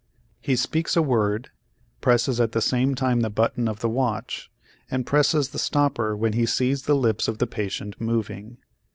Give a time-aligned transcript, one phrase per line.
[0.39, 1.51] He speaks a word,
[2.01, 4.49] presses at the same time the button of the watch,
[4.89, 8.57] and presses the stopper when he sees the lips of the patient moving.